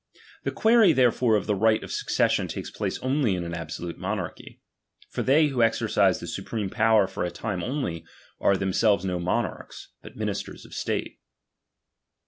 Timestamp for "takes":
2.47-2.71